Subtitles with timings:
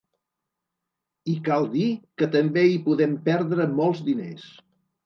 [1.35, 1.91] I cal dir
[2.23, 4.53] que també hi podem perdre molts diners.